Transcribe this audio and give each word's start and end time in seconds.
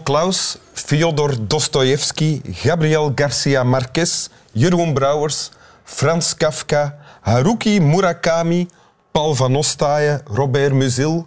Claus, 0.00 0.58
Fyodor 0.72 1.46
Dostoevsky, 1.46 2.40
Gabriel 2.52 3.12
Garcia 3.14 3.64
Marquez, 3.64 4.28
Jeroen 4.52 4.94
Brouwers, 4.94 5.50
Frans 5.84 6.36
Kafka, 6.36 6.98
Haruki 7.20 7.80
Murakami, 7.80 8.68
Paul 9.12 9.34
van 9.34 9.56
Ostaaien, 9.56 10.20
Robert 10.24 10.72
Musil, 10.72 11.26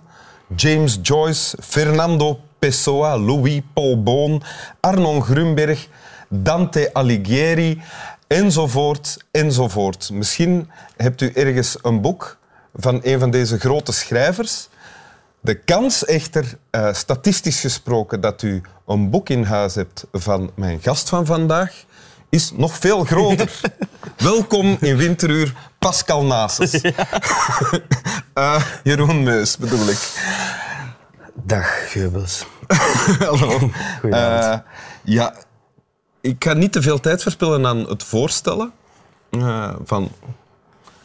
James 0.55 1.00
Joyce, 1.01 1.57
Fernando 1.61 2.39
Pessoa, 2.59 3.15
Louis 3.15 3.61
Paul 3.73 4.04
Boon, 4.04 4.42
Arnon 4.82 5.21
Grunberg, 5.21 5.87
Dante 6.29 6.93
Alighieri, 6.93 7.82
enzovoort, 8.28 9.18
enzovoort. 9.32 10.09
Misschien 10.14 10.70
hebt 10.97 11.21
u 11.21 11.32
ergens 11.34 11.78
een 11.82 12.01
boek 12.01 12.37
van 12.73 13.00
een 13.04 13.20
van 13.20 13.32
deze 13.32 13.59
grote 13.59 13.92
schrijvers. 13.92 14.68
De 15.46 15.56
kans 15.56 16.06
echter, 16.06 16.58
uh, 16.72 16.94
statistisch 16.94 17.60
gesproken, 17.60 18.22
dat 18.22 18.42
u 18.42 18.62
een 18.88 19.10
boek 19.10 19.30
in 19.30 19.44
huis 19.44 19.76
hebt 19.76 20.08
van 20.12 20.52
mijn 20.56 20.80
gast 20.82 21.10
van 21.10 21.26
vandaag, 21.26 21.84
is 22.30 22.52
nog 22.52 22.78
veel 22.78 23.04
groter. 23.04 23.60
Welkom 24.18 24.78
in 24.80 24.98
Winteruur, 24.98 25.54
Pascal 25.80 26.24
Nases. 26.24 26.84
uh, 28.36 28.66
Jeroen 28.84 29.24
Meus, 29.24 29.58
bedoel 29.58 29.90
ik. 29.90 29.98
Dag, 31.34 31.92
Geubels. 31.92 32.46
Hallo. 33.20 33.70
Uh, 34.04 34.58
ja, 35.04 35.34
ik 36.22 36.44
ga 36.44 36.54
niet 36.54 36.72
te 36.72 36.82
veel 36.82 37.00
tijd 37.00 37.22
verspillen 37.22 37.66
aan 37.66 37.78
het 37.90 38.04
voorstellen 38.04 38.72
uh, 39.32 39.74
van 39.84 40.12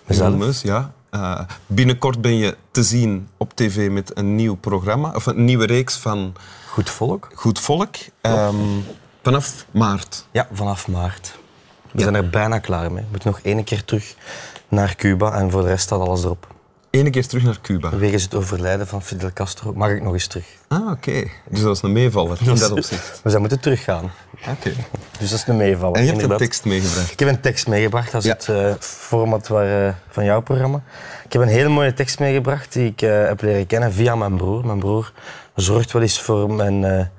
Jeroen 0.06 0.38
Meus. 0.38 0.62
Ja. 0.62 0.92
Uh, 1.10 1.40
binnenkort 1.66 2.20
ben 2.20 2.36
je 2.36 2.56
te 2.70 2.82
zien 2.82 3.28
op 3.36 3.54
tv 3.54 3.90
met 3.90 4.16
een 4.18 4.34
nieuw 4.34 4.54
programma, 4.54 5.12
of 5.14 5.26
een 5.26 5.44
nieuwe 5.44 5.66
reeks 5.66 5.96
van... 5.96 6.34
Goed 6.66 6.90
Volk. 6.90 7.28
Goed 7.34 7.58
Volk. 7.58 7.96
Um, 8.22 8.84
vanaf 9.22 9.66
maart. 9.70 10.26
Ja, 10.30 10.48
vanaf 10.52 10.88
maart. 10.88 11.38
We 11.90 11.98
ja. 11.98 12.02
zijn 12.02 12.14
er 12.14 12.30
bijna 12.30 12.58
klaar 12.58 12.92
mee. 12.92 13.02
We 13.02 13.08
moeten 13.10 13.30
nog 13.30 13.40
één 13.40 13.64
keer 13.64 13.84
terug 13.84 14.14
naar 14.68 14.94
Cuba 14.96 15.32
en 15.32 15.50
voor 15.50 15.62
de 15.62 15.68
rest 15.68 15.84
staat 15.84 16.00
alles 16.00 16.24
erop. 16.24 16.46
Eén 16.90 17.10
keer 17.10 17.26
terug 17.26 17.44
naar 17.44 17.60
Cuba? 17.60 17.96
Wegens 17.96 18.22
het 18.22 18.34
overlijden 18.34 18.86
van 18.86 19.02
Fidel 19.02 19.32
Castro 19.32 19.72
mag 19.74 19.90
ik 19.90 20.02
nog 20.02 20.12
eens 20.12 20.26
terug. 20.26 20.46
Ah, 20.68 20.90
oké. 20.90 21.24
Dus 21.48 21.60
dat 21.60 21.76
is 21.76 21.82
een 21.82 21.92
meevaller 21.92 22.38
in 22.40 22.54
dat 22.54 22.70
opzicht. 22.78 23.20
We 23.22 23.28
zijn 23.28 23.40
moeten 23.40 23.60
teruggaan. 23.60 24.12
Oké. 24.48 24.72
Dus 25.18 25.30
dat 25.30 25.38
is 25.38 25.46
een 25.46 25.56
meevaller. 25.56 25.96
En 25.96 26.04
je 26.04 26.10
hebt 26.10 26.22
een 26.22 26.36
tekst 26.36 26.64
meegebracht? 26.64 27.12
Ik 27.12 27.18
heb 27.18 27.28
een 27.28 27.40
tekst 27.40 27.66
meegebracht. 27.66 28.12
Dat 28.12 28.24
is 28.24 28.28
het 28.28 28.46
uh, 28.50 28.74
format 28.78 29.48
waar, 29.48 29.86
uh, 29.86 29.92
van 30.08 30.24
jouw 30.24 30.40
programma. 30.40 30.82
Ik 31.24 31.32
heb 31.32 31.42
een 31.42 31.48
hele 31.48 31.68
mooie 31.68 31.94
tekst 31.94 32.18
meegebracht 32.18 32.72
die 32.72 32.86
ik 32.86 33.02
uh, 33.02 33.26
heb 33.26 33.42
leren 33.42 33.66
kennen 33.66 33.92
via 33.92 34.14
mijn 34.14 34.36
broer. 34.36 34.66
Mijn 34.66 34.78
broer 34.78 35.12
zorgt 35.54 35.92
wel 35.92 36.02
eens 36.02 36.20
voor 36.20 36.52
mijn... 36.52 37.10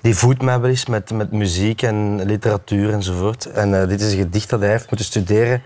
die 0.00 0.16
voedt 0.16 0.42
mij 0.42 0.60
wel 0.60 0.70
eens 0.70 0.86
met, 0.86 1.10
met 1.10 1.32
muziek 1.32 1.82
en 1.82 2.24
literatuur 2.24 2.92
enzovoort. 2.92 3.46
En 3.46 3.88
dit 3.88 4.00
is 4.00 4.12
een 4.12 4.18
gedicht 4.18 4.50
dat 4.50 4.60
hij 4.60 4.70
heeft 4.70 4.90
moeten 4.90 5.06
studeren 5.06 5.62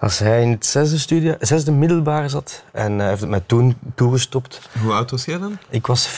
als 0.00 0.18
hij 0.18 0.42
in 0.42 0.50
het 0.50 0.66
zesde, 0.66 0.98
studie, 0.98 1.34
zesde 1.40 1.72
middelbaar 1.72 2.30
zat 2.30 2.64
en 2.72 2.98
hij 2.98 3.08
heeft 3.08 3.20
het 3.20 3.30
mij 3.30 3.42
toen 3.46 3.76
toegestopt. 3.94 4.68
Hoe 4.82 4.92
oud 4.92 5.10
was 5.10 5.24
jij 5.24 5.38
dan? 5.38 5.58
Ik 5.68 5.86
was 5.86 6.08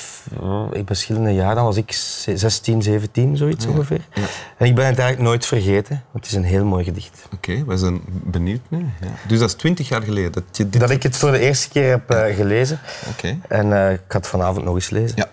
oh, 0.41 0.69
in 0.73 0.87
verschillende 0.87 1.35
jaren, 1.35 1.55
dan 1.55 1.65
was 1.65 1.77
ik 1.77 1.93
16, 1.93 2.83
17, 2.83 3.37
zoiets 3.37 3.67
ongeveer. 3.67 4.01
Ja. 4.15 4.23
En 4.57 4.67
ik 4.67 4.75
ben 4.75 4.87
het 4.87 4.99
eigenlijk 4.99 5.29
nooit 5.29 5.47
vergeten, 5.47 6.03
want 6.13 6.25
het 6.25 6.27
is 6.27 6.35
een 6.35 6.45
heel 6.45 6.65
mooi 6.65 6.85
gedicht. 6.85 7.29
Oké, 7.35 7.65
we 7.65 7.77
zijn 7.77 8.01
benieuwd 8.07 8.61
nu. 8.69 8.79
Ja. 9.01 9.07
Dus 9.27 9.39
dat 9.39 9.49
is 9.49 9.55
twintig 9.55 9.89
jaar 9.89 10.03
geleden 10.03 10.33
dat 10.33 10.45
je 10.53 10.69
dit... 10.69 10.81
Dat 10.81 10.91
ik 10.91 11.03
het 11.03 11.17
voor 11.17 11.31
de 11.31 11.39
eerste 11.39 11.69
keer 11.69 11.91
heb 11.91 12.11
uh, 12.11 12.37
gelezen. 12.37 12.79
Oké. 13.11 13.39
En 13.49 13.67
uh, 13.67 13.93
ik 13.93 14.01
ga 14.09 14.19
het 14.19 14.27
vanavond 14.27 14.65
nog 14.65 14.75
eens 14.75 14.91
lezen. 14.91 15.17
Ja, 15.17 15.29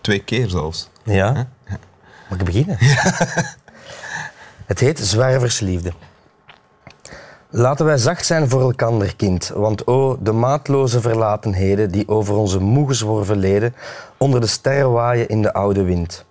twee 0.00 0.18
keer 0.18 0.48
zelfs. 0.48 0.90
Ja. 1.04 1.48
Mag 2.28 2.38
ik 2.38 2.44
beginnen? 2.44 2.76
het 4.70 4.80
heet 4.80 4.98
Zwerversliefde. 4.98 5.92
Laten 7.56 7.86
wij 7.86 7.98
zacht 7.98 8.26
zijn 8.26 8.48
voor 8.48 8.60
elkander, 8.60 9.16
kind, 9.16 9.48
want 9.54 9.86
o, 9.86 10.16
de 10.20 10.32
maatloze 10.32 11.00
verlatenheden 11.00 11.90
die 11.90 12.08
over 12.08 12.34
onze 12.34 12.60
moe 12.60 12.88
gezworven 12.88 13.36
leden 13.36 13.74
onder 14.16 14.40
de 14.40 14.46
sterren 14.46 14.92
waaien 14.92 15.28
in 15.28 15.42
de 15.42 15.52
oude 15.52 15.82
wind. 15.82 16.24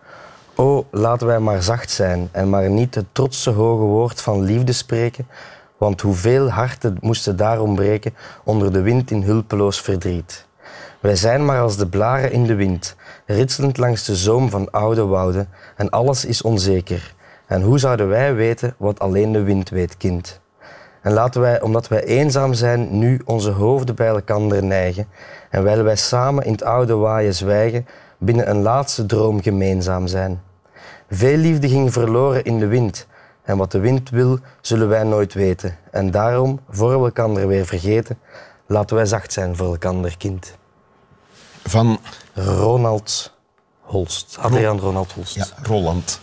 O, 0.55 0.85
laten 0.91 1.27
wij 1.27 1.39
maar 1.39 1.63
zacht 1.63 1.91
zijn 1.91 2.29
en 2.31 2.49
maar 2.49 2.69
niet 2.69 2.95
het 2.95 3.05
trotse 3.11 3.49
hoge 3.49 3.83
woord 3.83 4.21
van 4.21 4.41
liefde 4.41 4.71
spreken, 4.71 5.27
want 5.77 6.01
hoeveel 6.01 6.49
harten 6.49 6.97
moesten 7.01 7.35
daarom 7.35 7.75
breken 7.75 8.13
onder 8.43 8.73
de 8.73 8.81
wind 8.81 9.11
in 9.11 9.23
hulpeloos 9.23 9.81
verdriet. 9.81 10.47
Wij 10.99 11.15
zijn 11.15 11.45
maar 11.45 11.61
als 11.61 11.77
de 11.77 11.87
blaren 11.87 12.31
in 12.31 12.43
de 12.43 12.55
wind, 12.55 12.95
ritselend 13.25 13.77
langs 13.77 14.05
de 14.05 14.15
zoom 14.15 14.49
van 14.49 14.71
oude 14.71 15.05
wouden, 15.05 15.49
en 15.75 15.89
alles 15.89 16.25
is 16.25 16.41
onzeker. 16.41 17.13
En 17.45 17.61
hoe 17.61 17.79
zouden 17.79 18.07
wij 18.07 18.35
weten 18.35 18.75
wat 18.77 18.99
alleen 18.99 19.31
de 19.31 19.43
wind 19.43 19.69
weet, 19.69 19.97
kind? 19.97 20.41
En 21.03 21.13
laten 21.13 21.41
wij, 21.41 21.61
omdat 21.61 21.87
wij 21.87 22.03
eenzaam 22.03 22.53
zijn, 22.53 22.97
nu 22.99 23.21
onze 23.25 23.51
hoofden 23.51 23.95
bij 23.95 24.07
elkaar 24.07 24.63
neigen. 24.63 25.07
En 25.49 25.63
wijl 25.63 25.83
wij 25.83 25.95
samen 25.95 26.45
in 26.45 26.51
het 26.51 26.63
oude 26.63 26.95
waaien 26.95 27.35
zwijgen, 27.35 27.87
binnen 28.17 28.49
een 28.49 28.61
laatste 28.61 29.05
droom 29.05 29.41
gemeenzaam 29.41 30.07
zijn. 30.07 30.41
Veel 31.09 31.37
liefde 31.37 31.69
ging 31.69 31.93
verloren 31.93 32.43
in 32.43 32.59
de 32.59 32.67
wind. 32.67 33.07
En 33.43 33.57
wat 33.57 33.71
de 33.71 33.79
wind 33.79 34.09
wil, 34.09 34.39
zullen 34.61 34.87
wij 34.87 35.03
nooit 35.03 35.33
weten. 35.33 35.77
En 35.91 36.11
daarom, 36.11 36.59
voor 36.69 36.89
we 36.89 37.05
elkaar 37.05 37.47
weer 37.47 37.65
vergeten, 37.65 38.17
laten 38.65 38.95
wij 38.95 39.05
zacht 39.05 39.33
zijn 39.33 39.55
voor 39.55 39.67
elkaar, 39.67 40.17
kind. 40.17 40.55
Van 41.63 41.99
Ronald 42.33 43.33
Holst. 43.81 44.37
Adriaan 44.39 44.79
Ronald 44.79 45.11
Holst. 45.11 45.35
Ja, 45.35 45.45
Roland 45.63 46.19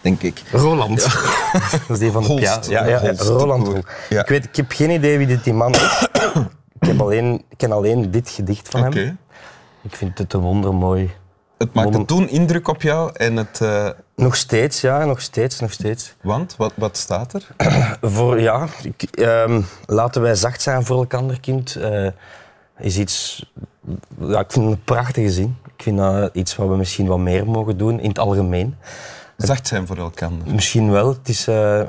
denk 0.00 0.22
ik. 0.22 0.42
Roland. 0.52 1.02
dat 1.70 1.88
is 1.88 1.98
die 1.98 2.10
van 2.10 2.22
de 2.22 2.28
Holst, 2.28 2.68
Ja, 2.68 2.86
ja, 2.86 3.02
ja, 3.02 3.12
Roland. 3.16 3.68
Ja. 4.08 4.20
Ik, 4.20 4.28
weet, 4.28 4.44
ik 4.44 4.56
heb 4.56 4.72
geen 4.72 4.90
idee 4.90 5.18
wie 5.18 5.26
dit 5.26 5.44
die 5.44 5.52
man 5.52 5.72
is. 5.72 6.08
ik, 6.80 6.88
heb 6.88 7.00
alleen, 7.00 7.44
ik 7.48 7.56
ken 7.56 7.72
alleen 7.72 8.10
dit 8.10 8.30
gedicht 8.30 8.68
van 8.68 8.86
okay. 8.86 9.02
hem. 9.02 9.18
Ik 9.82 9.96
vind 9.96 10.18
het 10.18 10.32
een 10.32 10.40
wondermooi... 10.40 11.10
Het 11.58 11.74
maakte 11.74 12.04
toen 12.04 12.28
indruk 12.28 12.68
op 12.68 12.82
jou 12.82 13.10
en 13.14 13.36
het... 13.36 13.58
Uh... 13.62 13.88
Nog 14.16 14.36
steeds, 14.36 14.80
ja, 14.80 15.04
nog 15.04 15.20
steeds, 15.20 15.60
nog 15.60 15.72
steeds. 15.72 16.14
Want? 16.22 16.56
Wat, 16.56 16.72
wat 16.76 16.96
staat 16.96 17.32
er? 17.32 17.46
voor, 18.14 18.40
ja, 18.40 18.66
ik, 18.82 19.18
um, 19.18 19.66
laten 19.86 20.22
wij 20.22 20.34
zacht 20.34 20.62
zijn 20.62 20.84
voor 20.84 20.96
elkaar, 20.96 21.40
kind. 21.40 21.76
Uh, 21.76 22.08
is 22.78 22.98
iets... 22.98 23.46
Ja, 24.18 24.40
ik 24.40 24.52
vind 24.52 24.64
het 24.64 24.74
een 24.74 24.84
prachtige 24.84 25.30
zin. 25.30 25.56
Ik 25.76 25.82
vind 25.82 25.98
dat 25.98 26.34
iets 26.34 26.56
wat 26.56 26.68
we 26.68 26.76
misschien 26.76 27.06
wat 27.06 27.18
meer 27.18 27.46
mogen 27.46 27.76
doen 27.76 28.00
in 28.00 28.08
het 28.08 28.18
algemeen 28.18 28.76
zacht 29.46 29.66
zijn 29.66 29.86
voor 29.86 29.96
elkaar? 29.96 30.30
Misschien 30.44 30.90
wel. 30.90 31.08
Het 31.08 31.28
is 31.28 31.48
uh, 31.48 31.82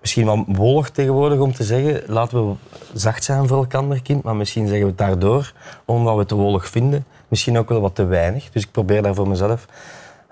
misschien 0.00 0.24
wel 0.24 0.44
wollig 0.46 0.90
tegenwoordig 0.90 1.38
om 1.38 1.54
te 1.54 1.64
zeggen, 1.64 2.02
laten 2.06 2.48
we 2.48 2.54
zacht 2.94 3.24
zijn 3.24 3.46
voor 3.46 3.56
elkaar, 3.56 4.00
kind. 4.02 4.22
Maar 4.22 4.36
misschien 4.36 4.66
zeggen 4.66 4.84
we 4.84 4.90
het 4.90 4.98
daardoor, 4.98 5.52
omdat 5.84 6.12
we 6.12 6.18
het 6.18 6.28
te 6.28 6.34
wollig 6.34 6.68
vinden, 6.68 7.06
misschien 7.28 7.58
ook 7.58 7.68
wel 7.68 7.80
wat 7.80 7.94
te 7.94 8.04
weinig. 8.04 8.50
Dus 8.50 8.62
ik 8.62 8.70
probeer 8.70 9.02
daar 9.02 9.14
voor 9.14 9.28
mezelf 9.28 9.66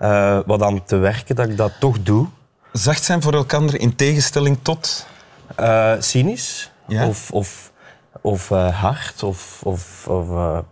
uh, 0.01 0.39
wat 0.47 0.63
aan 0.63 0.85
te 0.85 0.97
werken, 0.97 1.37
dat 1.37 1.49
ik 1.49 1.57
dat 1.57 1.73
toch 1.81 2.03
doe. 2.03 2.27
Zacht 2.73 3.05
zijn 3.05 3.23
voor 3.23 3.35
elkaar 3.35 3.75
in 3.75 3.97
tegenstelling 3.97 4.59
tot? 4.63 5.07
Uh, 5.61 5.93
cynisch. 5.99 6.71
Ja? 6.87 7.09
Of, 7.09 7.31
of, 7.31 7.73
of 8.21 8.49
hard. 8.49 9.23
Of, 9.23 9.61
of, 9.65 10.09
of 10.09 10.27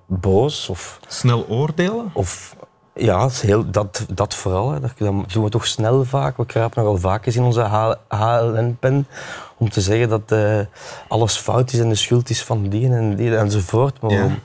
boos. 0.07 0.69
Of, 0.69 1.01
Snel 1.07 1.47
oordelen? 1.49 2.11
Of 2.13 2.57
ja, 2.95 3.29
heel, 3.33 3.71
dat, 3.71 4.07
dat 4.15 4.35
vooral. 4.35 4.71
Hè. 4.71 4.81
Dat, 4.81 4.93
doen 4.99 5.45
we 5.45 5.49
toch 5.49 5.67
snel 5.67 6.05
vaak. 6.05 6.37
We 6.37 6.47
kruipen 6.47 6.83
nogal 6.83 6.99
vaak 6.99 7.27
eens 7.27 7.37
in 7.37 7.43
onze 7.43 7.93
HLN-pen 8.09 9.07
om 9.57 9.71
te 9.71 9.81
zeggen 9.81 10.09
dat 10.09 10.33
uh, 10.33 10.61
alles 11.09 11.37
fout 11.37 11.73
is 11.73 11.79
en 11.79 11.89
de 11.89 11.95
schuld 11.95 12.31
is 12.31 12.43
van 12.43 12.69
die 12.69 12.89
en 12.89 13.17
die 13.17 13.37
enzovoort. 13.37 14.01
Maar 14.01 14.11
waarom, 14.11 14.39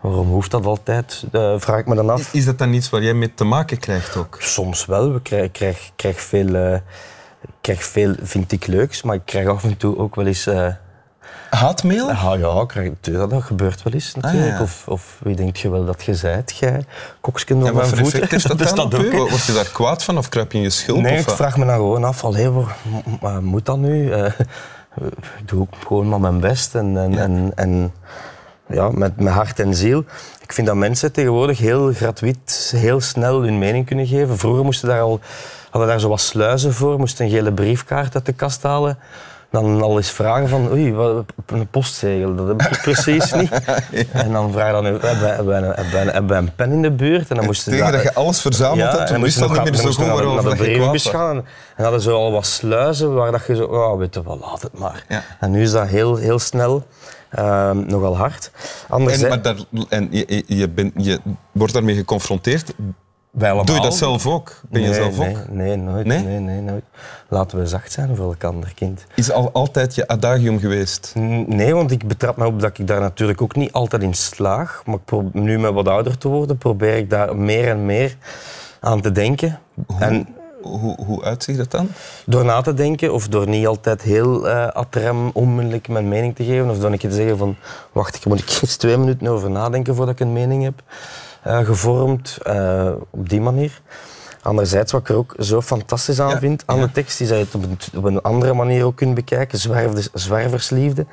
waarom, 0.00 0.28
hoeft 0.28 0.50
dat 0.50 0.66
altijd? 0.66 1.24
Uh, 1.32 1.54
vraag 1.56 1.78
ik 1.78 1.86
me 1.86 1.94
dan 1.94 2.10
af. 2.10 2.34
Is 2.34 2.44
dat 2.44 2.58
dan 2.58 2.72
iets 2.72 2.90
waar 2.90 3.02
jij 3.02 3.14
mee 3.14 3.34
te 3.34 3.44
maken 3.44 3.78
krijgt 3.78 4.16
ook? 4.16 4.36
Soms 4.40 4.86
wel. 4.86 5.14
Ik 5.14 5.22
krijg, 5.22 5.50
krijg, 5.52 5.90
krijg, 5.96 6.20
veel, 6.20 6.48
uh, 6.48 6.78
krijg 7.60 7.84
veel, 7.84 8.14
vind 8.22 8.52
ik 8.52 8.66
leuks, 8.66 9.02
maar 9.02 9.14
ik 9.14 9.24
krijg 9.24 9.48
af 9.48 9.64
en 9.64 9.76
toe 9.76 9.98
ook 9.98 10.14
wel 10.14 10.26
eens 10.26 10.46
Haatmail? 11.50 12.08
Ja, 12.08 12.34
ja 12.34 12.64
krijg, 12.66 12.90
dat 13.00 13.42
gebeurt 13.42 13.82
wel 13.82 13.92
eens 13.92 14.14
natuurlijk. 14.14 14.52
Ah, 14.52 14.58
ja. 14.58 14.62
of, 14.62 14.82
of 14.86 15.16
wie 15.22 15.36
denkt 15.36 15.58
je 15.58 15.70
wel 15.70 15.84
dat 15.84 16.04
je 16.04 16.14
zijt, 16.14 16.56
jij? 16.56 16.84
Koksken 17.20 17.56
op 17.56 17.64
ja, 17.64 17.72
mijn 17.72 17.96
voeten. 17.96 18.30
Is 18.36 18.42
dat, 18.42 18.58
dat, 18.58 18.76
dat 18.76 18.94
ook. 18.94 19.12
Word 19.12 19.44
je 19.44 19.52
daar 19.52 19.70
kwaad 19.72 20.04
van 20.04 20.18
of 20.18 20.28
kruip 20.28 20.52
je 20.52 20.58
in 20.58 20.64
je 20.64 20.70
schulp? 20.70 21.00
Nee, 21.00 21.18
of 21.18 21.28
ik 21.28 21.34
vraag 21.34 21.56
me 21.56 21.64
dan 21.64 21.74
gewoon 21.74 22.04
af, 22.04 22.24
allee, 22.24 22.50
maar 23.20 23.42
moet 23.42 23.66
dat 23.66 23.78
nu? 23.78 24.16
Uh, 24.16 24.24
ik 25.38 25.48
doe 25.48 25.66
gewoon 25.86 26.08
maar 26.08 26.20
mijn 26.20 26.40
best 26.40 26.74
en, 26.74 26.96
en, 26.96 27.12
ja. 27.12 27.18
en, 27.18 27.52
en 27.54 27.92
ja, 28.68 28.90
met, 28.90 29.20
met 29.20 29.32
hart 29.32 29.60
en 29.60 29.74
ziel. 29.74 30.04
Ik 30.42 30.52
vind 30.52 30.66
dat 30.66 30.76
mensen 30.76 31.12
tegenwoordig 31.12 31.58
heel 31.58 31.92
gratuit, 31.92 32.72
heel 32.76 33.00
snel 33.00 33.42
hun 33.42 33.58
mening 33.58 33.86
kunnen 33.86 34.06
geven. 34.06 34.38
Vroeger 34.38 34.64
moesten 34.64 34.88
daar 34.88 35.00
al, 35.00 35.20
hadden 35.70 35.90
daar 35.90 36.00
zo 36.00 36.08
wat 36.08 36.20
sluizen 36.20 36.74
voor, 36.74 36.98
moesten 36.98 37.24
een 37.24 37.30
gele 37.30 37.52
briefkaart 37.52 38.14
uit 38.14 38.26
de 38.26 38.32
kast 38.32 38.62
halen 38.62 38.98
dan 39.50 39.82
al 39.82 39.96
eens 39.96 40.10
vragen 40.10 40.48
van 40.48 40.70
oei, 40.70 40.92
wat, 40.92 41.24
een 41.46 41.68
postzegel, 41.68 42.34
dat 42.34 42.46
heb 42.48 42.62
ik 42.62 42.80
precies 42.92 43.32
niet. 43.32 43.50
En 44.12 44.32
dan 44.32 44.52
vraag 44.52 44.66
je 44.66 44.72
dan, 44.72 44.84
hebben 44.84 46.26
wij, 46.26 46.36
een 46.36 46.54
pen 46.54 46.72
in 46.72 46.82
de 46.82 46.90
buurt? 46.90 47.30
En 47.30 47.36
dan 47.36 47.44
moesten 47.44 47.72
Tegen 47.72 47.92
dat 47.92 48.02
je 48.02 48.14
alles 48.14 48.40
verzameld 48.40 48.78
ja, 48.78 48.96
hebt, 48.96 49.06
en 49.06 49.12
dan 49.12 49.22
wist 49.22 49.38
dat 49.38 49.50
we 49.50 49.60
niet 49.60 49.70
meer 49.70 49.80
zo 49.80 49.90
goed 49.90 50.06
waarover 50.06 50.42
naar 50.42 50.56
de 50.56 50.62
brievenbus 50.62 51.06
gaan. 51.06 51.36
En 51.76 51.82
hadden 51.82 52.00
ze 52.00 52.10
al 52.10 52.32
wat 52.32 52.46
sluizen 52.46 53.14
waar 53.14 53.32
dat 53.32 53.46
je 53.46 53.56
zo, 53.56 53.64
oh, 53.64 53.98
weet 53.98 54.14
je 54.14 54.22
wel, 54.22 54.38
laat 54.38 54.62
het 54.62 54.78
maar. 54.78 55.04
Ja. 55.08 55.22
En 55.40 55.50
nu 55.50 55.62
is 55.62 55.70
dat 55.70 55.86
heel, 55.88 56.16
heel 56.16 56.38
snel, 56.38 56.86
ehm, 57.30 57.86
nogal 57.86 58.16
hard. 58.16 58.50
En, 58.54 58.94
Anderzijds, 58.94 59.28
maar 59.28 59.42
daar, 59.42 59.56
en 59.88 60.08
je, 60.10 60.24
je, 60.26 60.44
je, 60.56 60.68
bent- 60.68 60.92
je 60.96 61.20
wordt 61.52 61.72
daarmee 61.72 61.94
geconfronteerd. 61.96 62.72
Wij 63.30 63.48
allemaal. 63.48 63.64
Doe 63.64 63.74
je 63.74 63.82
dat 63.82 63.94
zelf 63.96 64.26
ook? 64.26 64.60
Ben 64.70 64.82
je 64.82 64.94
zelf 64.94 65.18
nee, 65.18 65.30
ook? 65.30 65.48
Nee, 65.48 65.76
nooit. 65.76 66.06
Nee? 66.06 66.22
Nee? 66.22 66.38
Nee, 66.38 66.60
nooit. 66.60 66.84
Laten 67.28 67.58
we 67.58 67.66
zacht 67.66 67.92
zijn 67.92 68.16
voor 68.16 68.26
elkaar, 68.26 68.72
kind. 68.74 69.04
Is 69.14 69.30
al 69.32 69.52
altijd 69.52 69.94
je 69.94 70.08
adagium 70.08 70.58
geweest? 70.58 71.12
Nee, 71.46 71.74
want 71.74 71.90
ik 71.90 72.06
betrap 72.06 72.36
me 72.36 72.46
op 72.46 72.60
dat 72.60 72.78
ik 72.78 72.86
daar 72.86 73.00
natuurlijk 73.00 73.42
ook 73.42 73.56
niet 73.56 73.72
altijd 73.72 74.02
in 74.02 74.14
slaag. 74.14 74.82
Maar 74.86 74.98
nu 75.32 75.58
met 75.58 75.72
wat 75.72 75.88
ouder 75.88 76.18
te 76.18 76.28
worden, 76.28 76.58
probeer 76.58 76.96
ik 76.96 77.10
daar 77.10 77.36
meer 77.36 77.68
en 77.68 77.86
meer 77.86 78.16
aan 78.80 79.00
te 79.00 79.12
denken. 79.12 79.58
En 79.98 80.28
Hoe, 80.62 80.96
hoe 81.04 81.22
uitziet 81.22 81.56
dat 81.56 81.70
dan? 81.70 81.88
door 82.26 82.44
na 82.44 82.60
te 82.60 82.74
denken, 82.74 83.12
of 83.12 83.28
door 83.28 83.48
niet 83.48 83.66
altijd 83.66 84.02
heel 84.02 84.48
eh 84.48 84.66
ad 84.68 84.94
rem 84.94 85.30
onmiddellijk 85.32 85.88
mijn 85.88 86.08
mening 86.08 86.36
te 86.36 86.44
geven, 86.44 86.70
of 86.70 86.78
door 86.78 86.92
een 86.92 86.98
keer 86.98 87.10
te 87.10 87.16
zeggen 87.16 87.38
van, 87.38 87.56
wacht, 87.92 88.14
ik 88.16 88.24
moet 88.24 88.40
ik 88.40 88.58
eens 88.62 88.76
twee 88.76 88.96
minuten 88.96 89.26
over 89.26 89.50
nadenken 89.50 89.94
voordat 89.94 90.14
ik 90.14 90.20
een 90.20 90.32
mening 90.32 90.62
heb 90.62 90.82
eh, 91.42 91.58
gevormd, 91.64 92.38
eh, 92.42 92.90
op 93.10 93.28
die 93.28 93.40
manier. 93.40 93.80
Anderzijds, 94.42 94.92
wat 94.92 95.00
ik 95.00 95.08
er 95.08 95.16
ook 95.16 95.34
zo 95.38 95.60
fantastisch 95.62 96.20
aan 96.20 96.28
Ja, 96.28 96.38
vind 96.38 96.62
aan 96.66 96.78
ja. 96.78 96.86
de 96.86 96.92
tekst, 96.92 97.20
is 97.20 97.28
dat 97.28 97.38
je 97.38 97.44
het 97.44 97.54
op 97.54 97.62
een, 97.62 97.78
op 97.98 98.04
een 98.04 98.22
andere 98.22 98.54
manier 98.54 98.84
ook 98.84 98.96
kunt 98.96 99.14
bekijken, 99.14 99.58
zwervers, 99.58 100.08
zwerversliefde. 100.12 101.06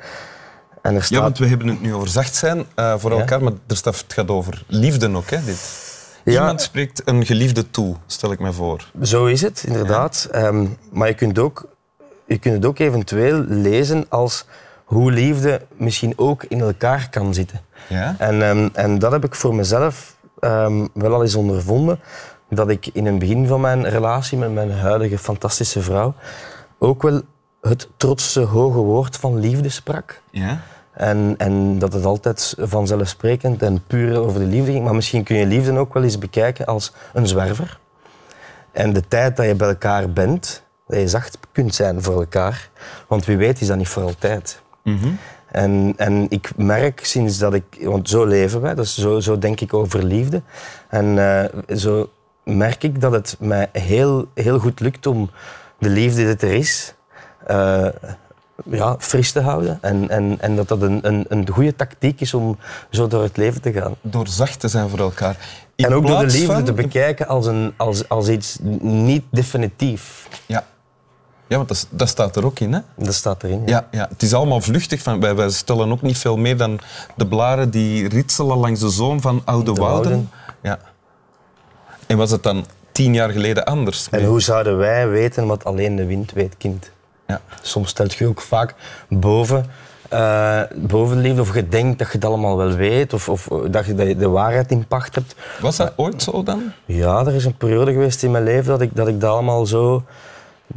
En 0.82 0.92
er 0.92 0.98
Ja, 0.98 1.04
staat... 1.04 1.20
want 1.20 1.38
we 1.38 1.46
hebben 1.46 1.68
het 1.68 1.80
nu 1.82 1.94
over 1.94 2.08
zacht 2.08 2.34
zijn 2.34 2.64
eh, 2.74 2.94
voor 2.98 3.12
Ja. 3.12 3.18
elkaar, 3.18 3.42
maar 3.42 3.52
er 3.66 3.76
staat, 3.76 3.98
het 3.98 4.12
gaat 4.12 4.28
over 4.28 4.64
liefde 4.66 5.14
ook. 5.14 5.30
Hè, 5.30 5.44
dit. 5.44 5.84
Ja. 6.24 6.32
Iemand 6.32 6.62
spreekt 6.62 7.02
een 7.04 7.26
geliefde 7.26 7.70
toe, 7.70 7.96
stel 8.06 8.32
ik 8.32 8.38
me 8.38 8.52
voor. 8.52 8.90
Zo 9.02 9.26
is 9.26 9.40
het, 9.42 9.64
inderdaad. 9.66 10.28
Ehm, 10.30 10.66
maar 10.90 11.08
je 11.08 11.14
kunt, 11.14 11.38
ook, 11.38 11.68
je 12.26 12.38
kunt 12.38 12.54
het 12.54 12.64
ook 12.66 12.78
eventueel 12.78 13.44
lezen 13.48 14.06
als 14.08 14.44
hoe 14.84 15.12
liefde 15.12 15.60
misschien 15.76 16.12
ook 16.16 16.44
in 16.44 16.60
elkaar 16.60 17.10
kan 17.10 17.34
zitten. 17.34 17.60
Ja? 17.88 18.14
En, 18.18 18.42
ehm, 18.42 18.68
en 18.72 18.98
dat 18.98 19.12
heb 19.12 19.24
ik 19.24 19.34
voor 19.34 19.54
mezelf 19.54 20.15
ehm, 20.46 20.86
wel 20.92 21.14
al 21.14 21.22
eens 21.22 21.34
ondervonden. 21.34 22.00
Dat 22.48 22.68
ik 22.68 22.86
in 22.92 23.06
het 23.06 23.18
begin 23.18 23.46
van 23.46 23.60
mijn 23.60 23.88
relatie 23.88 24.38
met 24.38 24.52
mijn 24.52 24.72
huidige 24.72 25.18
fantastische 25.18 25.80
vrouw 25.80 26.14
ook 26.78 27.02
wel 27.02 27.20
het 27.60 27.88
trotse 27.96 28.40
hoge 28.40 28.78
woord 28.78 29.16
van 29.16 29.38
liefde 29.38 29.68
sprak. 29.68 30.22
ja? 30.30 30.60
En, 30.92 31.34
en 31.38 31.78
dat 31.78 31.92
het 31.92 32.04
altijd 32.04 32.54
vanzelfsprekend 32.58 33.62
en 33.62 33.84
puur 33.86 34.18
over 34.18 34.40
de 34.40 34.46
liefde 34.46 34.72
ging. 34.72 34.84
Maar 34.84 34.94
misschien 34.94 35.22
kun 35.24 35.36
je 35.36 35.46
liefde 35.46 35.78
ook 35.78 35.94
wel 35.94 36.02
eens 36.02 36.18
bekijken 36.18 36.66
als 36.66 36.92
een 37.12 37.26
zwerver. 37.26 37.78
En 38.72 38.92
de 38.92 39.08
tijd 39.08 39.36
dat 39.36 39.46
je 39.46 39.54
bij 39.54 39.68
elkaar 39.68 40.10
bent, 40.10 40.62
dat 40.86 41.00
je 41.00 41.08
zacht 41.08 41.38
kunt 41.52 41.74
zijn 41.74 42.02
voor 42.02 42.14
elkaar. 42.14 42.68
Want 43.06 43.24
wie 43.24 43.36
weet 43.36 43.60
is 43.60 43.66
dat 43.66 43.76
niet 43.76 43.88
voor 43.88 44.02
altijd. 44.02 44.62
En, 45.50 45.94
en 45.96 46.26
ik 46.28 46.50
merk 46.56 47.04
sinds 47.04 47.38
dat 47.38 47.54
ik, 47.54 47.64
want 47.82 48.08
zo 48.08 48.24
leven 48.24 48.60
wij, 48.60 48.74
dus 48.74 48.94
zo, 48.98 49.20
zo 49.20 49.38
denk 49.38 49.60
ik 49.60 49.74
over 49.74 50.04
liefde. 50.04 50.42
En 50.88 51.18
eh, 51.18 51.76
zo 51.76 52.10
merk 52.44 52.82
ik 52.82 53.00
dat 53.00 53.12
het 53.12 53.36
mij 53.38 53.68
heel, 53.72 54.26
heel 54.34 54.58
goed 54.58 54.80
lukt 54.80 55.06
om 55.06 55.30
de 55.78 55.88
liefde 55.88 56.36
die 56.36 56.48
er 56.48 56.54
is, 56.54 56.94
eh, 57.46 57.86
ja, 58.70 58.96
fris 58.98 59.32
te 59.32 59.40
houden. 59.40 59.78
En, 59.80 60.08
en, 60.08 60.36
en 60.40 60.56
dat 60.56 60.68
dat 60.68 60.82
een, 60.82 60.98
een, 61.02 61.24
een 61.28 61.48
goede 61.50 61.76
tactiek 61.76 62.20
is 62.20 62.34
om 62.34 62.58
zo 62.90 63.06
door 63.06 63.22
het 63.22 63.36
leven 63.36 63.60
te 63.62 63.72
gaan. 63.72 63.94
Door 64.00 64.28
zacht 64.28 64.60
te 64.60 64.68
zijn 64.68 64.88
voor 64.88 64.98
elkaar. 64.98 65.36
In 65.74 65.84
en 65.84 65.94
ook 65.94 66.06
door 66.06 66.18
de 66.18 66.24
liefde 66.26 66.46
van- 66.46 66.64
te 66.64 66.72
bekijken 66.72 67.26
als, 67.28 67.46
een, 67.46 67.72
als, 67.76 68.08
als 68.08 68.28
iets 68.28 68.58
niet 68.80 69.24
definitief. 69.30 70.28
Ja, 70.46 70.64
ja 71.48 71.56
want 71.56 71.68
dat, 71.68 71.86
dat 71.90 72.08
staat 72.08 72.36
er 72.36 72.44
ook 72.44 72.60
in. 72.60 72.72
Hè? 72.72 72.80
Dat 72.96 73.14
staat 73.14 73.42
erin. 73.42 73.62
ja. 73.66 73.70
Ja, 73.90 73.98
ja, 73.98 74.08
het 74.10 74.22
is 74.22 74.34
allemaal 74.34 74.60
vluchtig. 74.60 75.02
Van, 75.02 75.20
wij, 75.20 75.34
wij 75.34 75.50
stellen 75.50 75.90
ook 75.92 76.02
niet 76.02 76.18
veel 76.18 76.36
meer 76.36 76.56
dan 76.56 76.78
de 77.14 77.26
blaren 77.26 77.70
die 77.70 78.08
ritselen 78.08 78.56
langs 78.56 78.80
de 78.80 78.88
zoom 78.90 79.20
van 79.20 79.42
oude 79.44 79.72
De 79.72 79.80
wouden. 79.80 80.10
wouden. 80.10 80.30
Ja. 80.62 80.78
En 82.06 82.16
was 82.16 82.30
het 82.30 82.42
dan 82.42 82.64
tien 82.92 83.14
jaar 83.14 83.30
geleden 83.30 83.64
anders? 83.64 84.08
En 84.10 84.24
hoe 84.24 84.40
zouden 84.40 84.76
wij 84.76 85.08
weten 85.08 85.46
wat 85.46 85.64
alleen 85.64 85.96
de 85.96 86.06
wind 86.06 86.32
weet, 86.32 86.54
kind? 86.56 86.90
Ja. 87.26 87.40
Soms 87.62 87.88
stelt 87.88 88.14
je 88.14 88.26
ook 88.26 88.40
vaak 88.40 88.74
boven, 89.08 89.66
eh 90.08 90.60
boven 90.76 91.18
liefde, 91.20 91.40
of 91.40 91.54
je 91.54 91.68
denkt 91.68 91.98
dat 91.98 92.06
je 92.06 92.12
het 92.14 92.24
allemaal 92.24 92.56
wel 92.56 92.70
weet, 92.72 93.12
of, 93.12 93.28
of 93.28 93.48
dat 93.70 93.86
je 93.86 93.94
de- 93.94 94.16
de 94.16 94.28
waarheid 94.28 94.70
in 94.70 94.86
pacht 94.86 95.14
hebt. 95.14 95.34
Was 95.60 95.76
dat 95.76 95.92
ooit 95.96 96.22
zo 96.22 96.42
dan? 96.42 96.72
Ja, 96.84 97.18
er 97.26 97.34
is 97.34 97.44
een 97.44 97.56
periode 97.56 97.92
geweest 97.92 98.22
in 98.22 98.30
mijn 98.30 98.44
leven 98.44 98.66
dat 98.66 98.80
ik 98.80 98.90
dat, 98.96 99.08
ik 99.08 99.20
dat 99.20 99.30
allemaal 99.30 99.66
zo 99.66 100.04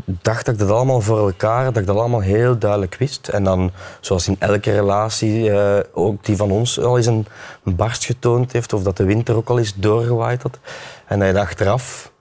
dacht 0.06 0.46
dat 0.46 0.54
ik 0.54 0.60
dat 0.60 0.70
allemaal 0.70 1.02
voor 1.02 1.20
elkaar, 1.20 1.64
dat 1.64 1.78
ik 1.78 1.86
dat 1.86 1.98
allemaal 1.98 2.20
heel 2.22 2.58
duidelijk 2.58 2.96
wist. 2.96 3.28
En 3.28 3.44
dan, 3.44 3.72
zoals 4.00 4.28
in 4.28 4.36
elke 4.40 4.72
relatie, 4.72 5.52
eh, 5.52 5.80
ook 5.94 6.26
die 6.26 6.36
van 6.36 6.52
ons 6.52 6.80
al 6.80 6.98
eens 6.98 7.06
een, 7.06 7.26
barst 7.64 8.06
getoond 8.06 8.52
heeft, 8.52 8.74
of 8.74 8.84
dat 8.84 8.98
de 8.98 9.04
wind 9.04 9.30
er 9.30 9.36
ook 9.36 9.50
al 9.50 9.58
eens 9.60 9.74
doorgewaaid 9.76 10.42
had. 10.42 10.60
En 11.06 11.20
dat 11.20 11.28
je 11.28 11.34
er 11.34 11.40
achteraf 11.40 12.12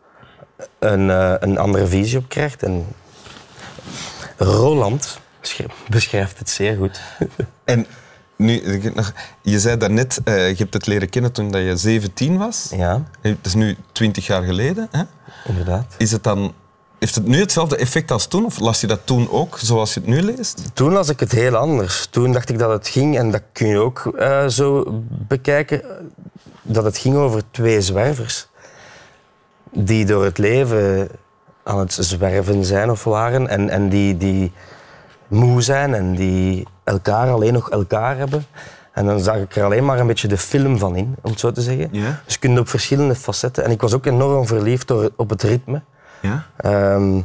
een, 0.79 1.11
eh, 1.11 1.35
een 1.41 1.59
andere 1.59 1.87
visie 1.87 2.19
op 2.19 2.29
krijgt. 2.29 2.62
En 2.62 2.87
Roland 4.37 5.19
beschri- 5.41 5.67
beschrijft 5.88 6.38
het 6.38 6.50
zeer 6.50 6.76
goed. 6.76 7.00
En 7.65 7.87
nu, 8.37 8.81
je 9.43 9.61
zei 9.61 9.76
daarnet, 9.76 10.20
eh 10.25 10.49
je 10.50 10.56
hebt 10.56 10.75
het 10.75 10.87
leren 10.87 11.09
kennen 11.09 11.32
toen 11.32 11.50
dat 11.50 11.61
je 11.62 11.76
17 11.76 12.38
was. 12.38 12.73
Ja, 12.76 13.03
Het 13.20 13.37
is 13.47 13.55
nu 13.55 13.76
20 13.93 14.26
jaar 14.26 14.43
geleden. 14.43 14.88
Hè? 14.91 15.03
inderdaad. 15.44 15.94
Is 15.99 16.12
het 16.12 16.23
dan, 16.23 16.53
heeft 16.99 17.15
het 17.15 17.27
nu 17.27 17.41
hetzelfde 17.41 17.77
effect 17.77 18.11
als 18.11 18.27
toen? 18.27 18.45
Of 18.45 18.59
las 18.59 18.81
je 18.81 18.87
dat 18.87 19.00
toen 19.05 19.31
ook, 19.31 19.59
zoals 19.59 19.95
je 19.95 20.00
het 20.00 20.09
nu 20.09 20.23
leest? 20.23 20.62
Toen 20.75 20.93
las 20.93 21.09
ik 21.09 21.21
het 21.21 21.33
heel 21.33 21.56
anders. 21.56 22.06
Toen 22.06 22.33
dacht 22.33 22.50
ik 22.50 22.59
dat 22.59 22.71
het 22.71 22.89
ging, 22.89 23.19
en 23.19 23.31
dat 23.31 23.43
kun 23.53 23.67
je 23.67 23.79
ook 23.79 24.12
eh, 24.19 24.47
zo 24.47 24.85
bekijken, 25.09 25.83
dat 26.62 26.85
het 26.85 26.99
ging 26.99 27.17
over 27.17 27.43
twee 27.50 27.81
zwervers. 27.81 28.49
Die 29.70 30.06
door 30.06 30.25
het 30.25 30.39
leven 30.39 31.08
aan 31.63 31.79
het 31.79 31.93
zwerven 32.01 32.65
zijn 32.65 32.91
of 32.91 33.05
waren. 33.05 33.49
En, 33.49 33.70
en 33.70 33.89
die, 33.89 34.17
die 34.17 34.53
moe 35.29 35.63
zijn 35.63 35.94
en 35.94 36.15
die 36.15 36.67
elkaar 36.84 37.31
alleen 37.31 37.53
nog 37.53 37.70
elkaar 37.70 38.17
hebben. 38.17 38.46
En 38.93 39.06
dan 39.06 39.20
zag 39.20 39.37
ik 39.37 39.56
er 39.56 39.65
alleen 39.65 39.84
maar 39.84 40.01
een 40.01 40.06
beetje 40.06 40.29
de 40.29 40.39
film 40.39 40.79
van 40.79 40.96
in, 40.96 41.17
om 41.22 41.31
het 41.31 41.41
zo 41.41 41.53
te 41.53 41.63
zeggen. 41.63 41.89
Ja. 41.93 42.20
Dus 42.25 42.34
je 42.34 42.41
kunt 42.41 42.58
op 42.58 42.69
verschillende 42.69 43.15
facetten. 43.15 43.65
En 43.65 43.70
ik 43.70 43.81
was 43.81 43.94
ook 43.94 44.06
enorm 44.06 44.46
verliefd 44.46 44.89
door, 44.89 45.11
op 45.17 45.31
het 45.31 45.43
ritme. 45.43 45.82
Ja. 46.20 46.46
Ehm, 46.56 47.17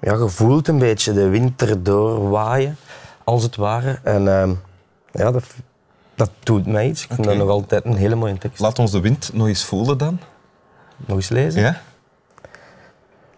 ja, 0.00 0.14
je 0.14 0.28
voelt 0.28 0.68
een 0.68 0.78
beetje 0.78 1.12
de 1.12 1.28
wind 1.28 1.62
erdoor 1.62 2.30
waaien, 2.30 2.76
als 3.24 3.42
het 3.42 3.56
ware. 3.56 3.98
En 4.02 4.28
ehm, 4.28 4.52
ja, 5.12 5.30
dat, 5.30 5.44
dat 6.14 6.30
doet 6.42 6.66
mij 6.66 6.88
iets. 6.88 7.02
Ik 7.04 7.12
vind 7.12 7.26
dat 7.26 7.36
nog 7.36 7.48
altijd 7.48 7.84
een 7.84 7.96
hele 7.96 8.14
mooie 8.14 8.38
tekst. 8.38 8.60
Laat 8.60 8.78
ons 8.78 8.90
de 8.90 9.00
wind 9.00 9.30
nog 9.32 9.46
eens 9.46 9.64
voelen 9.64 9.98
dan. 9.98 10.20
Nog 10.96 11.16
eens 11.16 11.28
lezen. 11.28 11.60
Ja? 11.60 11.80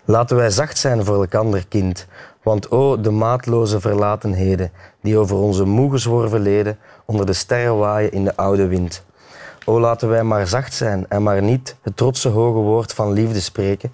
Laten 0.04 0.36
wij 0.36 0.50
zacht 0.50 0.78
zijn 0.78 1.04
voor 1.04 1.20
elkander, 1.20 1.66
kind. 1.66 2.06
Want 2.42 2.70
o, 2.70 3.00
de 3.00 3.10
maatloze 3.10 3.80
verlatenheden 3.80 4.72
die 5.02 5.18
over 5.18 5.36
onze 5.36 5.64
moe 5.64 5.90
gezworven 5.90 6.40
leden 6.40 6.78
onder 7.04 7.26
de 7.26 7.32
sterren 7.32 7.78
waaien 7.78 8.12
in 8.12 8.24
de 8.24 8.36
oude 8.36 8.66
wind. 8.66 9.04
O, 9.64 9.80
laten 9.80 10.08
wij 10.08 10.22
maar 10.22 10.46
zacht 10.46 10.74
zijn 10.74 11.06
en 11.08 11.22
maar 11.22 11.42
niet 11.42 11.76
het 11.82 11.96
trotse 11.96 12.28
hoge 12.28 12.58
woord 12.58 12.92
van 12.92 13.12
liefde 13.12 13.40
spreken. 13.40 13.92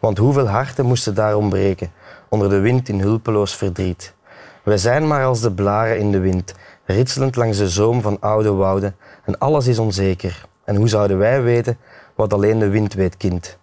Want 0.00 0.18
hoeveel 0.18 0.48
harten 0.48 0.86
moesten 0.86 1.14
daarom 1.14 1.48
breken 1.48 1.92
onder 2.28 2.48
de 2.48 2.58
wind 2.58 2.88
in 2.88 3.00
hulpeloos 3.00 3.56
verdriet. 3.56 4.14
Wij 4.62 4.78
zijn 4.78 5.06
maar 5.06 5.24
als 5.24 5.40
de 5.40 5.52
blaren 5.52 5.98
in 5.98 6.12
de 6.12 6.18
wind, 6.18 6.54
ritselend 6.84 7.36
langs 7.36 7.58
de 7.58 7.68
zoom 7.68 8.00
van 8.02 8.20
oude 8.20 8.52
wouden. 8.52 8.96
En 9.24 9.38
alles 9.38 9.66
is 9.66 9.78
onzeker. 9.78 10.46
En 10.64 10.76
hoe 10.76 10.88
zouden 10.88 11.18
wij 11.18 11.42
weten 11.42 11.78
wat 12.14 12.32
alleen 12.32 12.58
de 12.58 12.68
wind 12.68 12.94
weet, 12.94 13.16
kind? 13.16 13.58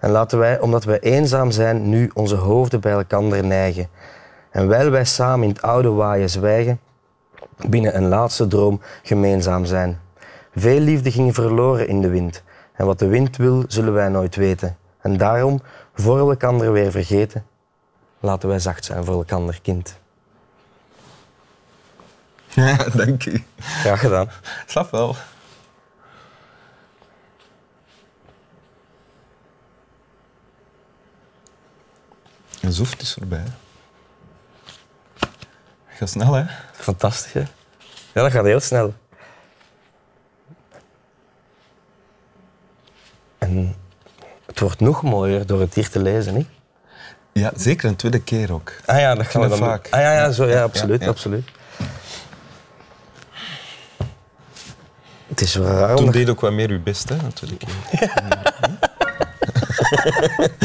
En 0.00 0.10
laten 0.10 0.38
wij, 0.38 0.60
omdat 0.60 0.84
wij 0.84 1.00
eenzaam 1.00 1.50
zijn, 1.50 1.88
nu 1.88 2.10
onze 2.14 2.34
hoofden 2.36 2.80
bij 2.80 2.92
elkander 2.92 3.44
neigen. 3.44 3.88
En 4.50 4.68
wijl 4.68 4.90
wij 4.90 5.04
samen 5.04 5.42
in 5.42 5.48
het 5.48 5.62
oude 5.62 5.90
waaien 5.90 6.30
zwijgen, 6.30 6.80
binnen 7.68 7.96
een 7.96 8.08
laatste 8.08 8.46
droom 8.46 8.80
gemeenzaam 9.02 9.64
zijn. 9.64 9.98
Veel 10.54 10.80
liefde 10.80 11.10
ging 11.10 11.34
verloren 11.34 11.88
in 11.88 12.00
de 12.00 12.08
wind. 12.08 12.42
En 12.72 12.86
wat 12.86 12.98
de 12.98 13.06
wind 13.06 13.36
wil, 13.36 13.64
zullen 13.66 13.92
wij 13.92 14.08
nooit 14.08 14.36
weten. 14.36 14.76
En 15.04 15.16
daarom, 15.16 15.62
voor 15.94 16.24
we 16.24 16.30
elkander 16.30 16.72
weer 16.72 16.90
vergeten, 16.90 17.46
laten 18.20 18.48
wij 18.48 18.58
zacht 18.58 18.84
zijn 18.84 19.04
voor 19.04 19.14
elkander, 19.14 19.60
kind. 19.60 19.98
Ja, 22.54 22.76
dank 22.76 23.26
u. 23.26 23.44
Graag 23.58 24.00
gedaan. 24.00 24.30
Snap 24.66 24.90
wel. 24.90 25.16
En 32.60 32.72
zoeft 32.72 33.02
is 33.02 33.12
voorbij. 33.12 33.44
Ga 35.86 36.06
snel, 36.06 36.32
hè? 36.32 36.44
Fantastisch, 36.72 37.32
hè? 37.32 37.40
Ja, 38.12 38.22
dat 38.22 38.32
gaat 38.32 38.44
heel 38.44 38.60
snel. 38.60 38.94
En 43.38 43.76
het 44.46 44.53
wordt 44.64 44.80
nog 44.80 45.02
mooier 45.02 45.46
door 45.46 45.60
het 45.60 45.74
hier 45.74 45.88
te 45.88 46.02
lezen, 46.02 46.34
niet? 46.34 46.48
Ja, 47.32 47.52
zeker 47.56 47.88
een 47.88 47.96
tweede 47.96 48.20
keer 48.20 48.52
ook. 48.52 48.72
Ah 48.84 48.98
ja, 48.98 49.14
dat 49.14 49.26
gaan 49.26 49.42
we 49.42 49.48
dan 49.48 49.58
vaak. 49.58 49.86
Ah 49.90 50.00
ja, 50.00 50.12
ja, 50.12 50.30
zo, 50.30 50.46
ja 50.46 50.62
absoluut, 50.62 51.00
ja. 51.00 51.08
absoluut. 51.08 51.48
Het 55.26 55.40
is 55.40 55.54
wel 55.54 55.66
raar 55.66 55.96
Toen 55.96 56.10
deed 56.10 56.28
ook 56.28 56.40
wat 56.40 56.52
meer 56.52 56.70
uw 56.70 56.82
best, 56.82 57.08
hè, 57.08 57.14
een 57.14 57.32
tweede 57.32 57.56
keer. 57.56 57.72